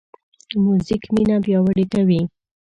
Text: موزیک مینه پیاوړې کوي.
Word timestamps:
موزیک 0.63 1.03
مینه 1.13 1.35
پیاوړې 1.45 1.85
کوي. 1.93 2.21